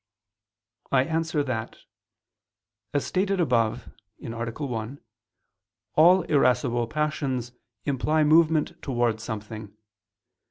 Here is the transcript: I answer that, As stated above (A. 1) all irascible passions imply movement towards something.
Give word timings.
I 0.91 1.03
answer 1.03 1.43
that, 1.43 1.77
As 2.91 3.05
stated 3.05 3.39
above 3.39 3.87
(A. 4.23 4.29
1) 4.31 4.99
all 5.93 6.23
irascible 6.23 6.87
passions 6.87 7.51
imply 7.85 8.23
movement 8.23 8.81
towards 8.81 9.21
something. 9.21 9.77